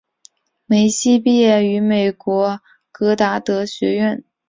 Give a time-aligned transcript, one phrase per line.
[0.65, 2.59] 梅西毕业于美国
[2.91, 4.23] 戈达德学院。